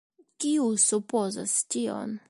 Kiu 0.43 0.65
supozas 0.85 1.55
tion? 1.69 2.19